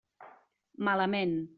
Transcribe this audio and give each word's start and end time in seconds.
Malament. 0.89 1.37